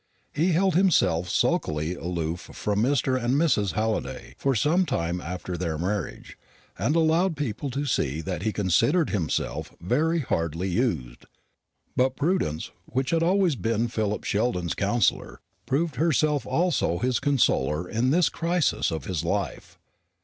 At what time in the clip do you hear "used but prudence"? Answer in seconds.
10.69-12.71